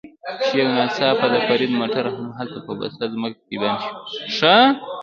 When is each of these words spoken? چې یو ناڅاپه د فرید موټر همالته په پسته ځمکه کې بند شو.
چې 0.45 0.53
یو 0.61 0.67
ناڅاپه 0.77 1.27
د 1.33 1.35
فرید 1.47 1.71
موټر 1.79 2.05
همالته 2.15 2.59
په 2.67 2.71
پسته 2.79 3.05
ځمکه 3.13 3.39
کې 3.47 3.55
بند 3.61 3.79
شو. 4.37 4.55